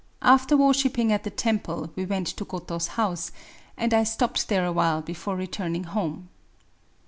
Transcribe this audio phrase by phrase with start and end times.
[0.23, 3.31] After worshipping at the temple, we went to Goto's house;
[3.77, 6.27] and I stopped there awhile before returning home.